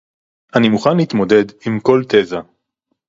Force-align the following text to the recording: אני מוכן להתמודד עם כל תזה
אני 0.55 0.69
מוכן 0.69 0.97
להתמודד 0.97 1.45
עם 1.65 1.79
כל 1.79 2.01
תזה 2.09 2.37